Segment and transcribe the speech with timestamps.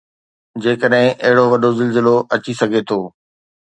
[0.63, 2.99] جيڪڏهن اهڙو وڏو زلزلو اچي سگهي ٿو.